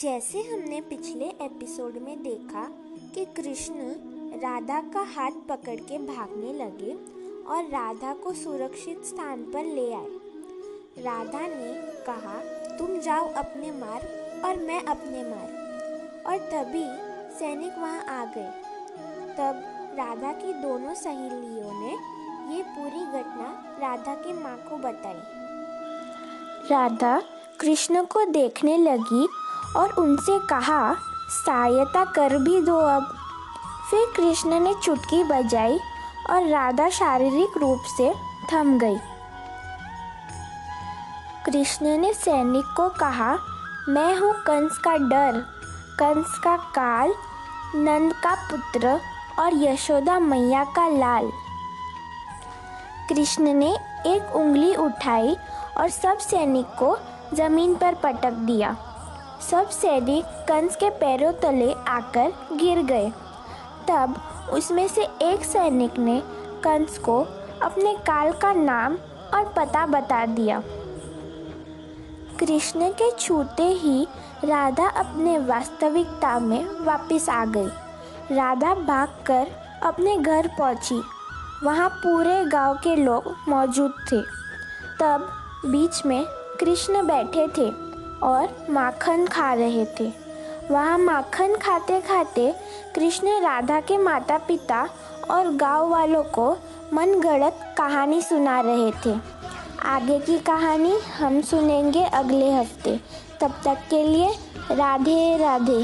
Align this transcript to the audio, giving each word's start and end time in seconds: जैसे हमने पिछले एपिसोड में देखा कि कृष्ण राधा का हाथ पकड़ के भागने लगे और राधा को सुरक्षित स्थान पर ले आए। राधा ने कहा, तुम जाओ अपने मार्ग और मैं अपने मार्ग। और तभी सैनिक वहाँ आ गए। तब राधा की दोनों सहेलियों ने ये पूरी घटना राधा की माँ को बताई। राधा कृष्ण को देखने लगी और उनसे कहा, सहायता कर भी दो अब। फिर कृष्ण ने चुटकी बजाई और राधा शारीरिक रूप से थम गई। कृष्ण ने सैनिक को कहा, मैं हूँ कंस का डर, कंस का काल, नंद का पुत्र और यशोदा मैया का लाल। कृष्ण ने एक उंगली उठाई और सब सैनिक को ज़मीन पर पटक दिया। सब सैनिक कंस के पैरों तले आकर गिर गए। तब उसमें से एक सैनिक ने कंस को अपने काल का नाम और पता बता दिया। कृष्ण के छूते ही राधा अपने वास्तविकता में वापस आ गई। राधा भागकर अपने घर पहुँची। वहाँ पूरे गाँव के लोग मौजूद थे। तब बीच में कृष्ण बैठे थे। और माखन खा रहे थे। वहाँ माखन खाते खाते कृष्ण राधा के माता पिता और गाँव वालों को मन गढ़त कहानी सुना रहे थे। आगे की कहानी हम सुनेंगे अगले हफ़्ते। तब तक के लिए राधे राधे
जैसे 0.00 0.38
हमने 0.38 0.80
पिछले 0.80 1.24
एपिसोड 1.24 1.94
में 1.94 2.22
देखा 2.22 2.68
कि 3.14 3.24
कृष्ण 3.24 3.74
राधा 4.40 4.80
का 4.80 5.00
हाथ 5.00 5.30
पकड़ 5.30 5.76
के 5.76 5.98
भागने 5.98 6.52
लगे 6.52 6.92
और 7.44 7.64
राधा 7.64 8.14
को 8.14 8.32
सुरक्षित 8.32 9.04
स्थान 9.04 9.42
पर 9.42 9.64
ले 9.64 9.94
आए। 9.94 10.06
राधा 11.04 11.40
ने 11.40 11.72
कहा, 12.02 12.34
तुम 12.76 12.98
जाओ 12.98 13.32
अपने 13.32 13.70
मार्ग 13.70 14.42
और 14.44 14.56
मैं 14.56 14.82
अपने 14.84 15.22
मार्ग। 15.22 16.26
और 16.26 16.38
तभी 16.38 16.84
सैनिक 17.38 17.78
वहाँ 17.78 18.04
आ 18.04 18.24
गए। 18.24 18.50
तब 19.38 19.62
राधा 19.98 20.32
की 20.32 20.52
दोनों 20.52 20.94
सहेलियों 20.94 21.80
ने 21.80 21.92
ये 22.56 22.62
पूरी 22.62 23.06
घटना 23.06 23.76
राधा 23.78 24.14
की 24.14 24.32
माँ 24.32 24.56
को 24.56 24.76
बताई। 24.76 25.20
राधा 26.70 27.22
कृष्ण 27.60 28.04
को 28.04 28.24
देखने 28.24 28.78
लगी 28.78 29.28
और 29.76 29.90
उनसे 29.90 30.38
कहा, 30.38 30.94
सहायता 31.46 32.04
कर 32.04 32.38
भी 32.38 32.60
दो 32.60 32.78
अब। 32.78 33.12
फिर 33.90 34.12
कृष्ण 34.16 34.60
ने 34.60 34.74
चुटकी 34.74 35.24
बजाई 35.24 35.78
और 36.30 36.48
राधा 36.48 36.88
शारीरिक 36.88 37.58
रूप 37.58 37.82
से 37.96 38.14
थम 38.52 38.78
गई। 38.78 38.96
कृष्ण 41.46 41.98
ने 41.98 42.12
सैनिक 42.14 42.64
को 42.76 42.88
कहा, 42.88 43.38
मैं 43.88 44.16
हूँ 44.16 44.32
कंस 44.32 44.78
का 44.78 44.96
डर, 44.96 45.38
कंस 45.98 46.38
का 46.38 46.56
काल, 46.56 47.14
नंद 47.74 48.12
का 48.12 48.34
पुत्र 48.34 49.00
और 49.38 49.54
यशोदा 49.54 50.18
मैया 50.18 50.64
का 50.64 50.88
लाल। 50.88 51.30
कृष्ण 53.08 53.52
ने 53.52 53.72
एक 54.06 54.36
उंगली 54.36 54.74
उठाई 54.74 55.36
और 55.78 55.88
सब 55.90 56.18
सैनिक 56.18 56.66
को 56.66 56.96
ज़मीन 57.34 57.74
पर 57.74 57.94
पटक 57.94 58.32
दिया। 58.32 58.76
सब 59.40 59.68
सैनिक 59.68 60.24
कंस 60.24 60.76
के 60.76 60.90
पैरों 60.90 61.32
तले 61.32 61.72
आकर 61.72 62.32
गिर 62.52 62.82
गए। 62.82 63.10
तब 63.88 64.20
उसमें 64.52 64.88
से 64.88 65.02
एक 65.22 65.44
सैनिक 65.44 65.98
ने 65.98 66.22
कंस 66.64 66.98
को 66.98 67.20
अपने 67.62 67.94
काल 67.94 68.32
का 68.32 68.52
नाम 68.52 68.94
और 69.34 69.54
पता 69.56 69.86
बता 69.86 70.26
दिया। 70.26 70.62
कृष्ण 72.40 72.90
के 72.90 73.10
छूते 73.10 73.62
ही 73.62 74.08
राधा 74.44 74.88
अपने 74.88 75.38
वास्तविकता 75.38 76.38
में 76.38 76.66
वापस 76.80 77.28
आ 77.28 77.44
गई। 77.44 77.68
राधा 78.36 78.74
भागकर 78.74 79.46
अपने 79.82 80.16
घर 80.16 80.50
पहुँची। 80.58 81.02
वहाँ 81.64 81.88
पूरे 81.88 82.44
गाँव 82.44 82.74
के 82.74 82.96
लोग 82.96 83.36
मौजूद 83.48 83.92
थे। 84.12 84.22
तब 85.00 85.28
बीच 85.66 86.06
में 86.06 86.24
कृष्ण 86.60 87.06
बैठे 87.06 87.48
थे। 87.48 87.86
और 88.22 88.66
माखन 88.70 89.26
खा 89.26 89.52
रहे 89.54 89.84
थे। 90.00 90.12
वहाँ 90.70 90.98
माखन 90.98 91.56
खाते 91.56 92.00
खाते 92.00 92.54
कृष्ण 92.94 93.40
राधा 93.40 93.80
के 93.80 93.98
माता 93.98 94.38
पिता 94.38 94.88
और 95.30 95.50
गाँव 95.56 95.88
वालों 95.88 96.22
को 96.22 96.50
मन 96.92 97.20
गढ़त 97.20 97.74
कहानी 97.78 98.22
सुना 98.22 98.60
रहे 98.60 98.90
थे। 99.06 99.18
आगे 99.84 100.18
की 100.18 100.38
कहानी 100.38 100.98
हम 101.18 101.40
सुनेंगे 101.40 102.04
अगले 102.04 102.50
हफ़्ते। 102.52 103.00
तब 103.40 103.54
तक 103.64 103.78
के 103.90 104.02
लिए 104.02 104.30
राधे 104.70 105.36
राधे 105.36 105.82